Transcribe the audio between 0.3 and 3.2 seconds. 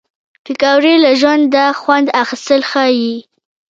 پکورې له ژونده خوند اخیستل ښيي